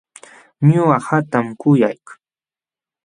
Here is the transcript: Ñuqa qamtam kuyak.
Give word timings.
Ñuqa 0.69 0.97
qamtam 1.05 1.45
kuyak. 1.59 2.05